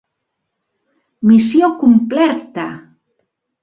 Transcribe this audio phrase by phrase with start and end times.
[1.33, 2.69] Missió complerta!